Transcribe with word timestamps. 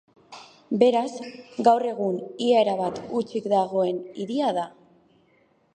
Beraz, 0.83 1.27
gaur 1.67 1.85
egun 1.89 2.17
ia 2.49 2.63
erabat 2.67 3.01
hutsik 3.19 3.53
dagoen 3.55 4.03
hiria 4.23 4.53
da. 4.59 4.67